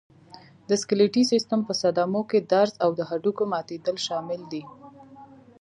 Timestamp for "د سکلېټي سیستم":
0.69-1.59